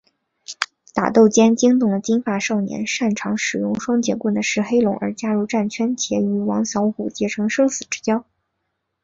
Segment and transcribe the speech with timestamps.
[0.95, 8.25] 打斗间惊动了金发少年擅长使用双节棍的石黑龙而加入战圈且与王小虎结成生死之交。